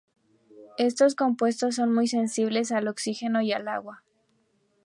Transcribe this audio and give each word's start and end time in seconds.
Estos 0.79 1.13
compuestos 1.13 1.75
son 1.75 1.93
muy 1.93 2.07
sensibles 2.07 2.71
al 2.71 2.87
oxígeno 2.87 3.39
y 3.43 3.51
al 3.51 3.67
agua. 3.67 4.03